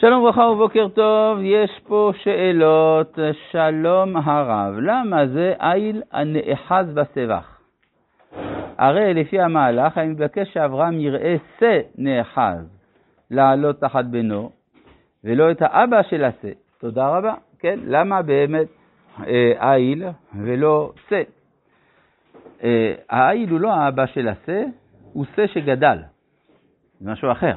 שלום 0.00 0.22
וברכה 0.22 0.40
ובוקר 0.40 0.88
טוב, 0.88 1.38
יש 1.42 1.70
פה 1.86 2.12
שאלות. 2.22 3.18
שלום 3.50 4.16
הרב, 4.16 4.74
למה 4.78 5.26
זה 5.26 5.54
איל 5.60 6.02
הנאחז 6.12 6.86
בסבך? 6.94 7.58
הרי 8.78 9.14
לפי 9.14 9.40
המהלך 9.40 9.98
אני 9.98 10.08
מבקש 10.08 10.52
שאברהם 10.52 11.00
יראה 11.00 11.36
שא 11.58 11.78
נאחז 11.98 12.78
לעלות 13.30 13.80
תחת 13.80 14.04
בנו, 14.04 14.50
ולא 15.24 15.50
את 15.50 15.62
האבא 15.62 16.02
של 16.02 16.24
השא. 16.24 16.50
תודה 16.78 17.08
רבה. 17.08 17.34
כן, 17.58 17.78
למה 17.84 18.22
באמת 18.22 18.68
אה, 19.26 19.74
איל 19.74 20.04
ולא 20.34 20.92
שא? 21.08 21.22
אה, 22.62 22.94
האיל 23.10 23.50
הוא 23.50 23.60
לא 23.60 23.72
האבא 23.72 24.06
של 24.06 24.28
השא, 24.28 24.62
הוא 25.12 25.24
שא 25.36 25.46
שגדל. 25.46 25.98
זה 27.00 27.10
משהו 27.10 27.32
אחר. 27.32 27.54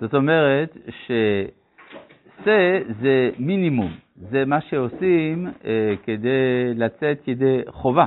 זאת 0.00 0.14
אומרת 0.14 0.76
ששה 1.06 2.78
זה 3.00 3.30
מינימום, 3.38 3.92
זה 4.16 4.44
מה 4.44 4.60
שעושים 4.60 5.48
אה, 5.64 5.94
כדי 6.02 6.74
לצאת 6.74 7.28
ידי 7.28 7.60
חובה, 7.68 8.06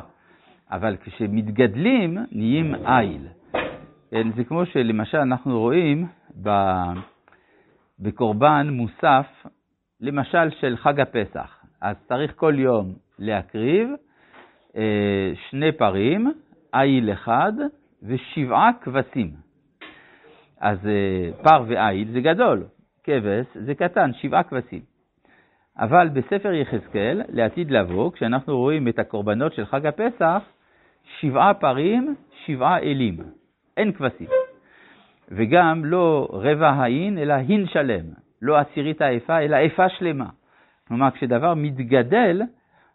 אבל 0.72 0.98
כשמתגדלים 1.04 2.18
נהיים 2.32 2.76
איל. 2.76 3.28
כן, 4.12 4.32
זה 4.36 4.44
כמו 4.44 4.66
שלמשל 4.66 5.18
אנחנו 5.18 5.60
רואים 5.60 6.08
בקורבן 8.00 8.68
מוסף, 8.72 9.46
למשל 10.02 10.50
של 10.60 10.78
חג 10.78 11.00
הפסח. 11.00 11.60
אז 11.82 11.96
צריך 12.08 12.34
כל 12.36 12.54
יום 12.58 12.94
להקריב 13.20 13.90
אה, 14.76 15.32
שני 15.50 15.72
פרים, 15.72 16.32
איל 16.74 17.12
אחד 17.14 17.54
ושבעה 18.04 18.70
כבשים. 18.82 19.49
אז 20.60 20.88
אה, 20.88 21.44
פר 21.44 21.64
ועיל 21.68 22.12
זה 22.12 22.22
גדול, 22.22 22.64
כבש 23.04 23.46
זה 23.54 23.76
קטן, 23.76 24.14
שבעה 24.14 24.44
כבשים. 24.44 24.82
אבל 25.78 26.10
בספר 26.10 26.54
יחזקאל, 26.54 27.22
לעתיד 27.30 27.72
לבוא, 27.72 28.12
כשאנחנו 28.12 28.58
רואים 28.58 28.88
את 28.88 29.00
הקורבנות 29.00 29.54
של 29.54 29.66
חג 29.66 29.86
הפסח, 29.86 30.44
שבעה 31.20 31.54
פרים, 31.54 32.16
שבעה 32.46 32.80
אלים, 32.80 33.18
אין 33.78 33.92
כבשים. 33.92 34.28
וגם 35.32 35.86
לא 35.86 36.28
רבע 36.32 36.70
האין, 36.70 37.18
אלא 37.18 37.34
הין 37.34 37.68
שלם, 37.68 38.06
לא 38.42 38.58
עשירית 38.58 39.02
האפה, 39.02 39.40
אלא 39.40 39.58
אפה 39.66 39.90
שלמה. 39.90 40.30
כלומר, 40.88 41.12
כשדבר 41.12 41.54
מתגדל, 41.54 42.42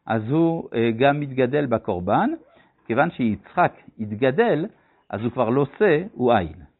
אז 0.06 0.30
הוא 0.30 0.68
אה, 0.74 0.90
גם 0.98 1.20
מתגדל 1.20 1.66
בקורבן, 1.66 2.30
כיוון 2.86 3.10
שיצחק 3.10 3.72
התגדל, 4.00 4.66
אז 5.10 5.20
הוא 5.20 5.32
כבר 5.32 5.48
לא 5.48 5.66
שא, 5.78 6.02
הוא 6.12 6.32
עין. 6.32 6.73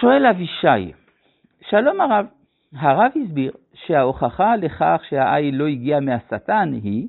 שואל 0.00 0.26
אבישי, 0.26 0.92
שלום 1.68 2.00
הרב, 2.00 2.26
הרב 2.76 3.12
הסביר 3.24 3.52
שההוכחה 3.74 4.56
לכך 4.56 5.00
שהעיל 5.08 5.56
לא 5.56 5.66
הגיע 5.66 6.00
מהשטן 6.00 6.72
היא 6.72 7.08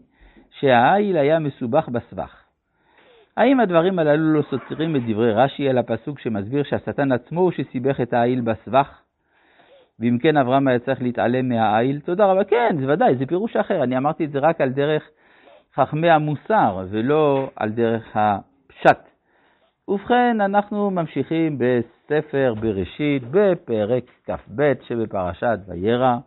שהעיל 0.59 1.17
היה 1.17 1.39
מסובך 1.39 1.89
בסבך. 1.89 2.44
האם 3.38 3.59
הדברים 3.59 4.00
הללו 4.00 4.34
לא 4.34 4.42
סותרים 4.50 4.95
את 4.95 5.02
דברי 5.08 5.34
רש"י 5.34 5.69
על 5.69 5.78
הפסוק 5.78 6.19
שמסביר 6.19 6.64
שהשטן 6.64 7.12
עצמו 7.12 7.42
הוא 7.42 7.52
שסיבך 7.52 8.02
את 8.02 8.14
העיל 8.14 8.42
בסבך? 8.42 9.02
ואם 10.00 10.17
כן 10.22 10.38
אברהם 10.38 10.67
היה 10.67 10.80
צריך 10.80 11.02
להתעלם 11.02 11.50
מהעיל? 11.50 12.00
תודה 12.00 12.25
רבה. 12.25 12.44
כן, 12.44 12.75
זה 12.80 12.94
ודאי, 12.94 13.16
זה 13.16 13.25
פירוש 13.25 13.56
אחר. 13.56 13.84
אני 13.84 13.97
אמרתי 13.97 14.25
את 14.25 14.31
זה 14.31 14.39
רק 14.39 14.62
על 14.62 14.69
דרך 14.69 15.09
חכמי 15.75 16.09
המוסר 16.09 16.86
ולא 16.89 17.50
על 17.56 17.69
דרך 17.69 18.16
הפשט. 18.16 19.11
ובכן, 19.92 20.42
אנחנו 20.42 20.92
ממשיכים 20.92 21.58
בספר 21.58 22.53
בראשית, 22.61 23.23
בפרק 23.31 24.03
כ"ב 24.25 24.73
שבפרשת 24.88 25.59
וירא, 25.67 26.17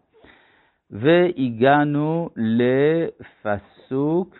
והגענו 0.90 2.28
לפסוק, 2.36 4.36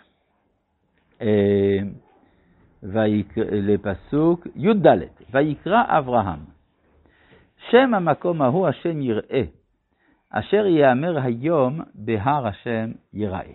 אה, 1.22 1.78
לפסוק 3.52 4.46
י"ד, 4.56 4.86
ויקרא 5.30 5.82
אברהם, 5.88 6.40
שם 7.70 7.94
המקום 7.94 8.42
ההוא 8.42 8.68
השם 8.68 9.00
יראה, 9.00 9.42
אשר 10.30 10.66
יאמר 10.66 11.18
היום 11.22 11.80
בהר 11.94 12.46
השם 12.46 12.90
יראה. 13.12 13.52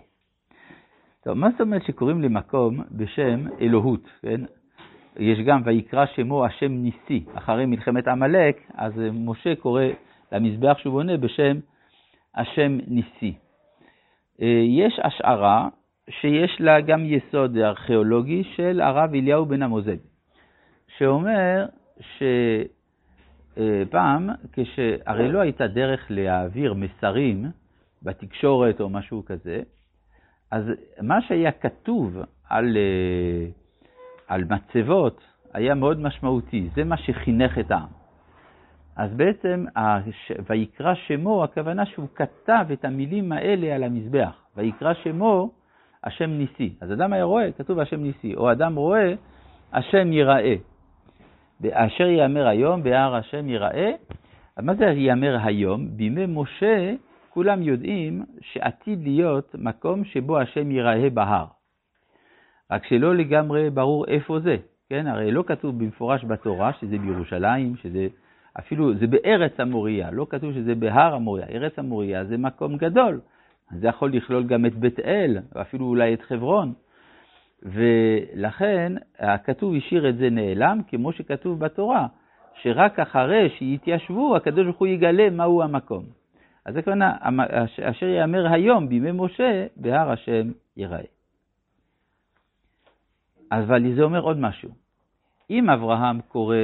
טוב, 1.24 1.34
מה 1.34 1.50
זאת 1.50 1.60
אומרת 1.60 1.82
שקוראים 1.82 2.22
למקום 2.22 2.80
בשם 2.90 3.46
אלוהות, 3.60 4.08
כן? 4.22 4.40
יש 5.16 5.38
גם 5.38 5.62
ויקרא 5.64 6.06
שמו 6.06 6.44
השם 6.44 6.72
ניסי. 6.72 7.24
אחרי 7.34 7.66
מלחמת 7.66 8.08
עמלק, 8.08 8.60
אז 8.74 8.92
משה 9.12 9.54
קורא 9.54 9.84
למזבח 10.32 10.78
שהוא 10.78 10.92
בונה 10.92 11.16
בשם 11.16 11.58
השם 12.34 12.78
ניסי. 12.86 13.34
אה, 14.42 14.62
יש 14.68 15.00
השערה 15.04 15.68
שיש 16.10 16.60
לה 16.60 16.80
גם 16.80 17.04
יסוד 17.04 17.56
ארכיאולוגי 17.56 18.44
של 18.56 18.80
הרב 18.80 19.14
אליהו 19.14 19.46
בן 19.46 19.62
המוזג, 19.62 19.96
שאומר 20.98 21.66
שפעם, 23.56 24.28
כש... 24.52 24.78
הרי 25.06 25.32
לא 25.32 25.38
הייתה 25.40 25.66
דרך 25.66 26.06
להעביר 26.10 26.74
מסרים 26.74 27.44
בתקשורת 28.02 28.80
או 28.80 28.88
משהו 28.88 29.24
כזה, 29.24 29.62
אז 30.50 30.64
מה 31.02 31.22
שהיה 31.22 31.52
כתוב 31.52 32.18
על 32.48 32.76
אה, 32.76 33.46
על 34.30 34.44
מצבות 34.50 35.20
היה 35.52 35.74
מאוד 35.74 36.00
משמעותי, 36.00 36.68
זה 36.74 36.84
מה 36.84 36.96
שחינך 36.96 37.58
את 37.58 37.70
העם. 37.70 37.88
אז 38.96 39.10
בעצם, 39.14 39.64
ויקרא 40.50 40.94
שמו, 40.94 41.44
הכוונה 41.44 41.86
שהוא 41.86 42.06
כתב 42.14 42.64
את 42.72 42.84
המילים 42.84 43.32
האלה 43.32 43.74
על 43.74 43.82
המזבח. 43.82 44.44
ויקרא 44.56 44.94
שמו, 44.94 45.50
השם 46.04 46.30
ניסי. 46.30 46.74
אז 46.80 46.92
אדם 46.92 47.12
היה 47.12 47.24
רואה, 47.24 47.52
כתוב 47.52 47.78
השם 47.78 48.02
ניסי, 48.02 48.34
או 48.34 48.52
אדם 48.52 48.74
רואה, 48.74 49.14
השם 49.72 50.12
ייראה. 50.12 50.54
אשר 51.72 52.06
יאמר 52.06 52.46
היום, 52.46 52.82
בהר 52.82 53.14
השם 53.14 53.48
ייראה. 53.48 53.92
מה 54.62 54.74
זה 54.74 54.84
יאמר 54.84 55.38
היום? 55.44 55.96
בימי 55.96 56.26
משה 56.28 56.94
כולם 57.30 57.62
יודעים 57.62 58.24
שעתיד 58.40 59.02
להיות 59.02 59.54
מקום 59.58 60.04
שבו 60.04 60.38
השם 60.38 60.70
ייראה 60.70 61.10
בהר. 61.10 61.59
רק 62.70 62.86
שלא 62.86 63.14
לגמרי 63.14 63.70
ברור 63.70 64.06
איפה 64.06 64.40
זה, 64.40 64.56
כן? 64.88 65.06
הרי 65.06 65.30
לא 65.30 65.44
כתוב 65.46 65.78
במפורש 65.78 66.24
בתורה 66.24 66.72
שזה 66.80 66.98
בירושלים, 66.98 67.76
שזה 67.76 68.06
אפילו, 68.58 68.94
זה 68.94 69.06
בארץ 69.06 69.60
המוריה, 69.60 70.10
לא 70.10 70.26
כתוב 70.30 70.52
שזה 70.52 70.74
בהר 70.74 71.14
המוריה. 71.14 71.46
ארץ 71.46 71.78
המוריה 71.78 72.24
זה 72.24 72.36
מקום 72.36 72.76
גדול, 72.76 73.20
זה 73.70 73.88
יכול 73.88 74.12
לכלול 74.12 74.44
גם 74.44 74.66
את 74.66 74.74
בית 74.74 75.00
אל, 75.00 75.38
ואפילו 75.52 75.86
אולי 75.86 76.14
את 76.14 76.22
חברון. 76.22 76.72
ולכן 77.62 78.92
הכתוב 79.18 79.74
השאיר 79.74 80.08
את 80.08 80.16
זה 80.16 80.30
נעלם, 80.30 80.80
כמו 80.88 81.12
שכתוב 81.12 81.60
בתורה, 81.60 82.06
שרק 82.62 83.00
אחרי 83.00 83.50
שיתיישבו, 83.58 84.36
הקדוש 84.36 84.64
ברוך 84.64 84.78
הוא 84.78 84.88
יגלה 84.88 85.30
מהו 85.30 85.62
המקום. 85.62 86.04
אז 86.66 86.74
זה 86.74 86.82
כוונה, 86.82 87.16
אשר 87.82 88.06
יאמר 88.06 88.52
היום 88.52 88.88
בימי 88.88 89.10
משה, 89.12 89.66
בהר 89.76 90.10
השם 90.10 90.50
ייראה. 90.76 91.19
אבל 93.52 93.94
זה 93.94 94.02
אומר 94.02 94.20
עוד 94.20 94.38
משהו. 94.38 94.70
אם 95.50 95.70
אברהם 95.70 96.20
קורא, 96.20 96.56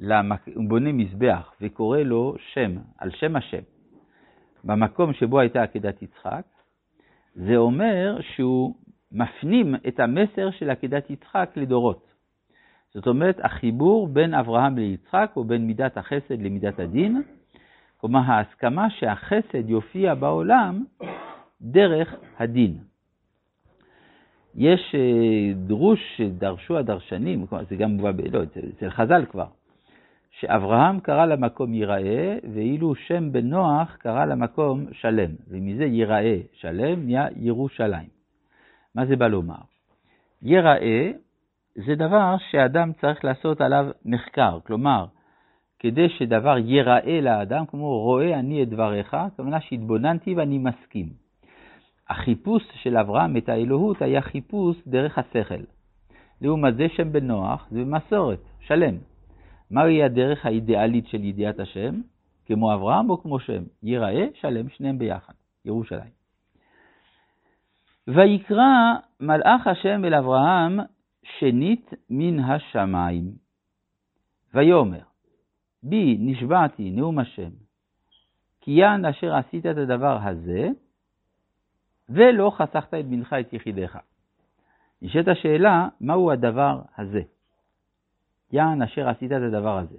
למק... 0.00 0.48
הוא 0.54 0.64
בונה 0.68 0.92
מזבח 0.92 1.52
וקורא 1.60 1.98
לו 1.98 2.34
שם, 2.52 2.76
על 2.98 3.10
שם 3.10 3.36
השם, 3.36 3.62
במקום 4.64 5.12
שבו 5.12 5.40
הייתה 5.40 5.62
עקדת 5.62 6.02
יצחק, 6.02 6.42
זה 7.34 7.56
אומר 7.56 8.18
שהוא 8.20 8.74
מפנים 9.12 9.74
את 9.88 10.00
המסר 10.00 10.50
של 10.50 10.70
עקדת 10.70 11.10
יצחק 11.10 11.50
לדורות. 11.56 12.10
זאת 12.94 13.06
אומרת, 13.06 13.40
החיבור 13.42 14.08
בין 14.08 14.34
אברהם 14.34 14.78
ליצחק 14.78 15.30
הוא 15.34 15.46
בין 15.46 15.66
מידת 15.66 15.96
החסד 15.96 16.42
למידת 16.42 16.78
הדין, 16.78 17.22
כלומר 17.96 18.20
ההסכמה 18.26 18.90
שהחסד 18.90 19.70
יופיע 19.70 20.14
בעולם 20.14 20.84
דרך 21.62 22.14
הדין. 22.38 22.89
יש 24.54 24.94
אה, 24.94 25.52
דרוש 25.54 26.00
שדרשו 26.16 26.78
הדרשנים, 26.78 27.46
זה 27.68 27.76
גם 27.76 27.90
מובא, 27.90 28.22
לא, 28.32 28.42
אצל 28.42 28.90
חז"ל 28.90 29.24
כבר, 29.30 29.46
שאברהם 30.30 31.00
קרא 31.00 31.26
למקום 31.26 31.74
ייראה, 31.74 32.36
ואילו 32.54 32.94
שם 32.94 33.32
בן 33.32 33.46
נוח 33.46 33.96
קרא 33.96 34.24
למקום 34.24 34.86
שלם, 34.92 35.30
ומזה 35.48 35.84
ייראה 35.84 36.38
שלם 36.52 37.06
נהיה 37.06 37.26
ירושלים. 37.36 38.08
מה 38.94 39.06
זה 39.06 39.16
בא 39.16 39.26
לומר? 39.26 39.60
ייראה 40.42 41.10
זה 41.74 41.94
דבר 41.94 42.36
שאדם 42.50 42.92
צריך 43.00 43.24
לעשות 43.24 43.60
עליו 43.60 43.86
מחקר, 44.04 44.58
כלומר, 44.66 45.06
כדי 45.78 46.08
שדבר 46.08 46.58
ייראה 46.58 47.20
לאדם, 47.20 47.66
כמו 47.66 47.98
רואה 48.00 48.38
אני 48.38 48.62
את 48.62 48.68
דבריך, 48.68 49.14
הכוונה 49.14 49.60
שהתבוננתי 49.60 50.34
ואני 50.34 50.58
מסכים. 50.58 51.29
החיפוש 52.10 52.62
של 52.82 52.96
אברהם 52.96 53.36
את 53.36 53.48
האלוהות 53.48 54.02
היה 54.02 54.20
חיפוש 54.20 54.76
דרך 54.86 55.18
השכל. 55.18 55.64
לעומת 56.40 56.76
זה 56.76 56.86
שם 56.96 57.12
בנוח 57.12 57.66
זה 57.70 57.84
מסורת, 57.84 58.40
שלם. 58.60 58.96
מהי 59.70 60.02
הדרך 60.02 60.46
האידיאלית 60.46 61.06
של 61.06 61.24
ידיעת 61.24 61.60
השם? 61.60 62.00
כמו 62.46 62.74
אברהם 62.74 63.10
או 63.10 63.22
כמו 63.22 63.40
שם, 63.40 63.62
ייראה 63.82 64.26
שלם 64.34 64.68
שניהם 64.68 64.98
ביחד, 64.98 65.32
ירושלים. 65.64 66.10
ויקרא 68.08 68.94
מלאך 69.20 69.66
השם 69.66 70.04
אל 70.04 70.14
אברהם 70.14 70.80
שנית 71.38 71.90
מן 72.10 72.38
השמיים. 72.38 73.32
ויאמר, 74.54 75.02
בי 75.82 76.16
נשבעתי 76.20 76.90
נאום 76.90 77.18
השם, 77.18 77.50
כי 78.60 78.70
יען 78.70 79.04
אשר 79.04 79.34
עשית 79.34 79.66
את 79.66 79.76
הדבר 79.76 80.18
הזה, 80.22 80.68
ולא 82.10 82.52
חסכת 82.56 82.94
את 82.94 83.06
בנך 83.06 83.32
את 83.40 83.52
יחידך. 83.52 83.98
נשאלת 85.02 85.28
השאלה, 85.28 85.88
מהו 86.00 86.30
הדבר 86.30 86.80
הזה? 86.98 87.22
יען 88.52 88.82
אשר 88.82 89.08
עשית 89.08 89.32
את 89.32 89.42
הדבר 89.42 89.78
הזה. 89.78 89.98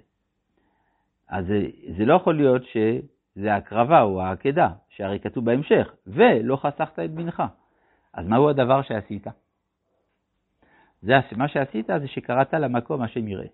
אז 1.28 1.46
זה, 1.46 1.60
זה 1.96 2.04
לא 2.04 2.14
יכול 2.14 2.36
להיות 2.36 2.62
שזה 2.64 3.54
הקרבה 3.54 4.02
או 4.02 4.22
העקדה, 4.22 4.68
שהרי 4.88 5.20
כתוב 5.20 5.44
בהמשך, 5.44 5.92
ולא 6.06 6.56
חסכת 6.56 6.98
את 6.98 7.10
בנך. 7.10 7.42
אז 8.14 8.26
מהו 8.26 8.48
הדבר 8.48 8.82
שעשית? 8.82 9.26
זה, 11.02 11.14
מה 11.36 11.48
שעשית 11.48 11.86
זה 11.86 12.08
שקראת 12.08 12.54
למקום 12.54 13.02
השם 13.02 13.28
יראה. 13.28 13.46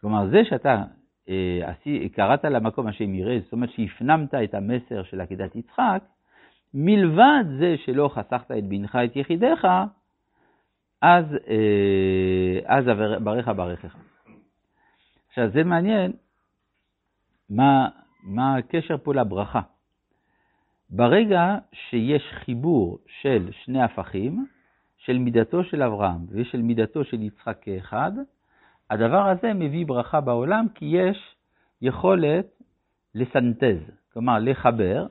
כלומר, 0.00 0.28
זה 0.28 0.44
שאתה 0.44 0.82
אה, 1.28 1.72
קראת 2.12 2.44
למקום 2.44 2.86
השם 2.86 3.14
יראה, 3.14 3.38
זאת 3.44 3.52
אומרת 3.52 3.70
שהפנמת 3.70 4.34
את 4.34 4.54
המסר 4.54 5.02
של 5.02 5.20
עקדת 5.20 5.56
יצחק, 5.56 6.04
מלבד 6.74 7.44
זה 7.58 7.74
שלא 7.84 8.08
חסכת 8.14 8.50
את 8.50 8.64
בנך 8.64 8.98
את 9.04 9.16
יחידיך, 9.16 9.66
אז, 11.02 11.24
אה, 11.48 12.76
אז 12.76 12.84
ברך 13.24 13.48
ברכך. 13.48 13.96
עכשיו, 15.28 15.50
זה 15.50 15.64
מעניין 15.64 16.12
מה, 17.50 17.88
מה 18.22 18.56
הקשר 18.56 18.96
פה 19.02 19.14
לברכה. 19.14 19.60
ברגע 20.90 21.56
שיש 21.72 22.22
חיבור 22.32 22.98
של 23.06 23.48
שני 23.64 23.82
הפכים, 23.82 24.46
של 24.98 25.18
מידתו 25.18 25.64
של 25.64 25.82
אברהם 25.82 26.26
ושל 26.28 26.62
מידתו 26.62 27.04
של 27.04 27.22
יצחק 27.22 27.58
כאחד, 27.60 28.12
הדבר 28.90 29.28
הזה 29.28 29.52
מביא 29.54 29.86
ברכה 29.86 30.20
בעולם 30.20 30.66
כי 30.74 30.84
יש 30.84 31.36
יכולת 31.82 32.46
לסנטז, 33.14 33.90
כלומר 34.12 34.38
לחבר 34.40 35.06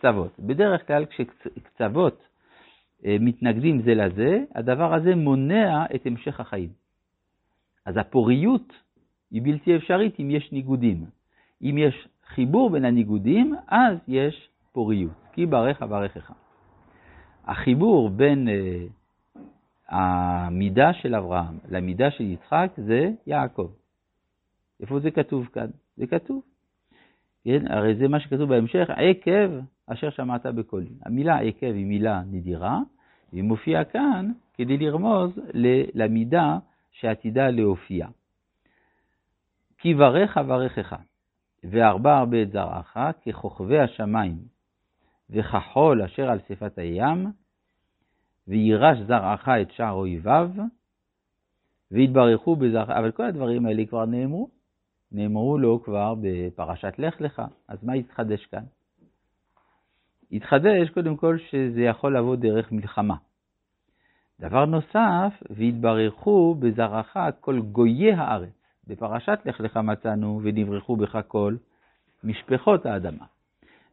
קצוות. 0.00 0.38
בדרך 0.38 0.86
כלל 0.86 1.04
כשקצוות 1.06 2.22
אה, 3.04 3.16
מתנגדים 3.20 3.82
זה 3.82 3.94
לזה, 3.94 4.44
הדבר 4.54 4.94
הזה 4.94 5.14
מונע 5.14 5.84
את 5.94 6.06
המשך 6.06 6.40
החיים. 6.40 6.68
אז 7.86 7.96
הפוריות 7.96 8.72
היא 9.30 9.42
בלתי 9.42 9.76
אפשרית 9.76 10.20
אם 10.20 10.30
יש 10.30 10.52
ניגודים. 10.52 11.04
אם 11.62 11.78
יש 11.78 12.08
חיבור 12.26 12.70
בין 12.70 12.84
הניגודים, 12.84 13.54
אז 13.68 13.98
יש 14.08 14.48
פוריות. 14.72 15.12
כי 15.32 15.46
ברך 15.46 15.82
ברכך. 15.82 16.32
החיבור 17.44 18.10
בין 18.10 18.48
uh, 18.48 19.40
המידה 19.88 20.92
של 20.92 21.14
אברהם 21.14 21.58
למידה 21.68 22.10
של 22.10 22.24
יצחק 22.24 22.70
זה 22.76 23.10
יעקב. 23.26 23.70
איפה 24.80 25.00
זה 25.00 25.10
כתוב 25.10 25.48
כאן? 25.52 25.66
זה 25.96 26.06
כתוב. 26.06 26.42
כן, 27.44 27.72
הרי 27.72 27.94
זה 27.94 28.08
מה 28.08 28.20
שכתוב 28.20 28.48
בהמשך, 28.48 28.90
עקב 28.96 29.50
אשר 29.92 30.10
שמעת 30.10 30.46
בקולי. 30.46 30.90
המילה 31.06 31.38
עקב 31.38 31.72
היא 31.74 31.86
מילה 31.86 32.22
נדירה, 32.26 32.78
והיא 33.32 33.44
מופיעה 33.44 33.84
כאן 33.84 34.32
כדי 34.54 34.76
לרמוז 34.76 35.40
למידה 35.94 36.58
שעתידה 36.90 37.50
להופיע. 37.50 38.06
כי 39.78 39.94
ברך 39.94 40.38
אברכך, 40.38 40.96
וארבע 41.64 42.18
הרבה 42.18 42.42
את 42.42 42.52
זרעך, 42.52 42.96
ככוכבי 43.26 43.78
השמיים, 43.78 44.38
וכחול 45.30 46.02
אשר 46.02 46.30
על 46.30 46.38
שפת 46.48 46.78
הים, 46.78 47.26
וירש 48.48 48.98
זרעך 48.98 49.48
את 49.48 49.70
שער 49.70 49.92
אויביו, 49.92 50.50
והתברכו 51.90 52.56
בזרעך. 52.56 52.90
אבל 52.90 53.10
כל 53.10 53.24
הדברים 53.24 53.66
האלה 53.66 53.86
כבר 53.86 54.04
נאמרו. 54.04 54.50
נאמרו 55.12 55.58
לו 55.58 55.82
כבר 55.82 56.14
בפרשת 56.20 56.94
לך 56.98 57.20
לך, 57.20 57.42
אז 57.68 57.84
מה 57.84 57.96
יתחדש 57.96 58.46
כאן? 58.46 58.64
יתחדש 60.30 60.90
קודם 60.90 61.16
כל 61.16 61.38
שזה 61.50 61.80
יכול 61.80 62.16
לבוא 62.16 62.36
דרך 62.36 62.72
מלחמה. 62.72 63.14
דבר 64.40 64.64
נוסף, 64.64 65.42
והתברכו 65.50 66.54
בזרעך 66.54 67.16
כל 67.40 67.60
גויי 67.60 68.12
הארץ. 68.12 68.60
בפרשת 68.86 69.38
לך 69.44 69.60
לך 69.60 69.76
מצאנו 69.76 70.40
ונברכו 70.42 70.96
בך 70.96 71.18
כל 71.28 71.56
משפחות 72.24 72.86
האדמה. 72.86 73.24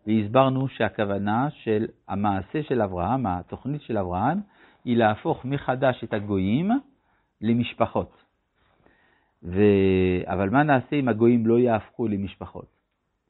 והסברנו 0.07 0.67
שהכוונה 0.67 1.47
של 1.49 1.85
המעשה 2.07 2.63
של 2.63 2.81
אברהם, 2.81 3.25
התוכנית 3.25 3.81
של 3.81 3.97
אברהם, 3.97 4.39
היא 4.85 4.97
להפוך 4.97 5.45
מחדש 5.45 6.03
את 6.03 6.13
הגויים 6.13 6.71
למשפחות. 7.41 8.23
ו... 9.43 9.61
אבל 10.25 10.49
מה 10.49 10.63
נעשה 10.63 10.95
אם 10.95 11.09
הגויים 11.09 11.47
לא 11.47 11.59
יהפכו 11.59 12.07
למשפחות? 12.07 12.65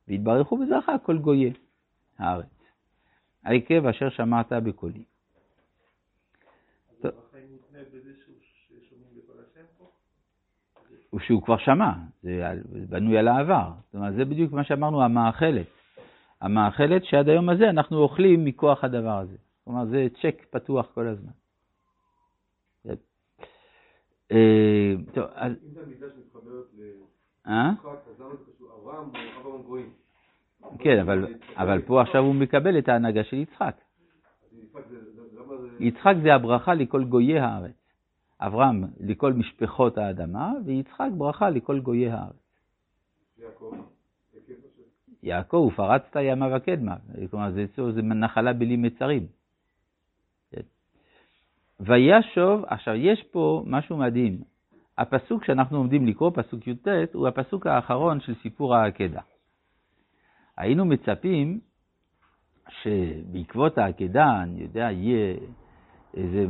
והתברכו 0.08 0.58
בזרחה 0.58 0.98
כל 0.98 1.18
גויי 1.18 1.54
הארץ. 2.20 2.57
העקב 3.48 3.86
אשר 3.86 4.10
שמעת 4.10 4.54
בקולי. 4.54 5.04
הוא 11.10 11.20
שהוא 11.20 11.44
כבר 11.44 11.58
שמע, 11.58 11.92
זה 12.24 12.44
בנוי 12.90 13.18
על 13.18 13.28
העבר. 13.28 13.72
זאת 13.86 13.96
אומרת, 13.96 14.14
זה 14.14 14.26
בדיוק 14.26 14.54
מה 14.54 14.64
שאמרנו, 14.64 15.04
המאכלת. 15.04 15.68
המאכלת 16.42 17.06
שעד 17.06 17.30
היום 17.30 17.50
הזה 17.50 17.70
אנחנו 17.70 17.98
אוכלים 17.98 18.46
מכוח 18.46 18.84
הדבר 18.84 19.18
הזה. 19.18 19.38
כלומר, 19.64 19.86
זה 19.86 20.08
צ'ק 20.22 20.46
פתוח 20.50 20.92
כל 20.94 21.08
הזמן. 21.08 21.32
אה, 24.32 24.94
טוב, 25.14 25.26
אז... 25.34 25.52
אם 25.52 25.74
זה 25.74 25.86
מידה 25.86 26.08
שמתחברת 26.16 26.66
למשחק, 27.46 28.08
אז 28.10 28.22
כן, 30.80 31.00
אבל 31.58 31.82
פה 31.82 32.02
עכשיו 32.02 32.24
הוא 32.24 32.36
מקבל 32.36 32.78
את 32.78 32.90
ההנהגה 32.90 33.24
של 33.24 33.38
יצחק. 33.38 33.76
יצחק 35.80 36.14
זה 36.24 36.36
הברכה 36.36 36.74
לכל 36.74 37.04
גויי 37.04 37.40
הארץ. 37.40 37.74
אברהם 38.40 38.84
לכל 39.00 39.34
משפחות 39.34 39.98
האדמה, 39.98 40.52
ויצחק 40.66 41.10
ברכה 41.18 41.50
לכל 41.50 41.80
גויי 41.80 42.10
הארץ. 42.10 42.48
יעקב. 45.24 45.70
ופרצת 45.74 46.16
ימה 46.22 46.58
וקדמה. 46.58 46.96
כלומר, 47.30 47.52
זה, 47.52 47.66
זה 47.92 48.02
נחלה 48.02 48.54
בלי 48.54 48.78
מצרים. 48.78 49.28
וישוב, 51.80 52.66
עכשיו 52.68 52.96
יש 52.96 53.24
פה 53.32 53.64
משהו 53.66 53.98
מדהים. 53.98 54.42
הפסוק 54.98 55.44
שאנחנו 55.46 55.78
עומדים 55.78 56.08
לקרוא, 56.08 56.32
פסוק 56.36 56.68
י"ט, 56.68 56.88
הוא 57.14 57.28
הפסוק 57.28 57.68
האחרון 57.68 58.20
של 58.20 58.36
סיפור 58.42 58.76
העקדה. 58.76 59.22
היינו 60.58 60.86
מצפים 60.86 61.60
שבעקבות 62.82 63.78
העקדה, 63.78 64.44
אני 64.44 64.62
יודע, 64.62 64.92
יהיה 64.92 65.36
איזה 66.14 66.46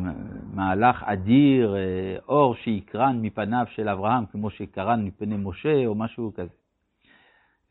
מהלך 0.53 1.03
אדיר, 1.03 1.75
אה, 1.75 2.15
אור 2.27 2.55
שיקרן 2.55 3.21
מפניו 3.21 3.65
של 3.69 3.89
אברהם, 3.89 4.25
כמו 4.25 4.49
שקרן 4.49 5.05
מפני 5.05 5.35
משה, 5.37 5.85
או 5.85 5.95
משהו 5.95 6.31
כזה. 6.33 6.53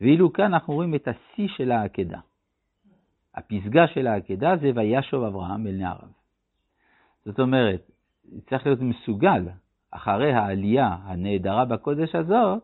ואילו 0.01 0.33
כאן 0.33 0.45
אנחנו 0.45 0.73
רואים 0.73 0.95
את 0.95 1.07
השיא 1.07 1.47
של 1.47 1.71
העקדה. 1.71 2.19
הפסגה 3.35 3.87
של 3.87 4.07
העקדה 4.07 4.57
זה 4.57 4.71
וישוב 4.75 5.23
אברהם 5.23 5.67
אל 5.67 5.71
נעריו. 5.71 6.09
זאת 7.25 7.39
אומרת, 7.39 7.91
צריך 8.49 8.65
להיות 8.65 8.79
מסוגל, 8.81 9.43
אחרי 9.91 10.33
העלייה 10.33 10.95
הנהדרה 11.03 11.65
בקודש 11.65 12.15
הזאת, 12.15 12.63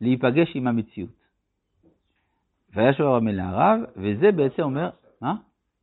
להיפגש 0.00 0.52
עם 0.54 0.66
המציאות. 0.66 1.19
וישוב 2.74 3.28
אל 3.28 3.36
נעריו, 3.36 3.78
וזה 3.96 4.32
בעצם 4.32 4.62
אומר, 4.62 4.90
מה? 5.20 5.34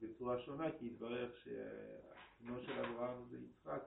בצורה 0.02 0.36
שונה, 0.46 0.64
כי 0.80 0.86
התברר 0.86 1.28
שבנו 1.44 2.58
של 2.62 2.72
אברהם 2.80 3.18
זה 3.30 3.38
יצחק. 3.38 3.82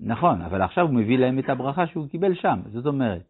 נכון, 0.00 0.42
אבל 0.42 0.62
עכשיו 0.62 0.86
הוא 0.86 0.94
מביא 0.94 1.18
להם 1.18 1.38
את 1.38 1.48
הברכה 1.48 1.86
שהוא 1.86 2.08
קיבל 2.08 2.34
שם. 2.34 2.60
זאת 2.72 2.86
אומרת, 2.86 3.22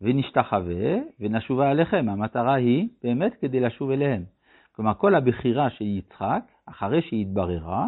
ונשתחווה 0.00 0.96
ונשובה 1.20 1.70
עליכם. 1.70 2.06
המטרה 2.08 2.54
היא 2.54 2.88
באמת 3.02 3.34
כדי 3.40 3.60
לשוב 3.60 3.90
אליהם. 3.90 4.24
כלומר, 4.72 4.94
כל 4.94 5.14
הבחירה 5.14 5.70
של 5.70 5.84
יצחק, 5.84 6.42
אחרי 6.66 7.02
שהיא 7.02 7.26
התבררה, 7.26 7.86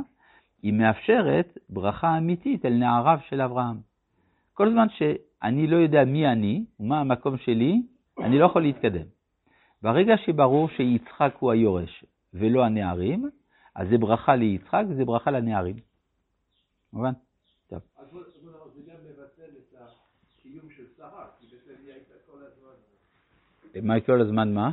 היא 0.63 0.73
מאפשרת 0.73 1.59
ברכה 1.71 2.19
אמיתית 2.19 2.65
אל 2.65 2.73
נעריו 2.73 3.19
של 3.29 3.41
אברהם. 3.41 3.77
כל 4.55 4.71
זמן 4.71 4.87
שאני 4.89 5.67
לא 5.67 5.77
יודע 5.77 6.05
מי 6.05 6.29
אני 6.29 6.65
ומה 6.81 7.01
המקום 7.01 7.37
שלי, 7.37 7.83
אני 8.19 8.39
לא 8.39 8.47
יכול 8.47 8.63
להתקדם. 8.63 9.18
ברגע 9.83 10.15
שברור 10.17 10.69
שיצחק 10.69 11.35
הוא 11.39 11.53
היורש 11.53 12.05
ולא 12.35 12.65
הנערים, 12.65 13.31
אז 13.75 13.89
זה 13.91 13.99
ברכה 13.99 14.37
ליצחק 14.37 14.83
וזה 14.89 15.05
ברכה 15.05 15.31
לנערים. 15.31 15.77
מובן? 16.93 17.13
טוב. 17.69 17.81
אז 17.97 18.07
זה 18.75 18.83
גם 18.87 18.97
מבטל 19.05 19.51
את 19.59 19.75
הקיום 19.79 20.71
של 20.71 20.85
שרה, 20.97 21.27
כי 21.39 21.47
בעצם 21.47 21.83
היא 21.83 21.93
הייתה 21.93 22.15
כל 22.27 22.39
הזמן. 22.43 23.87
מה 23.89 24.01
כל 24.01 24.21
הזמן 24.21 24.55
מה? 24.55 24.73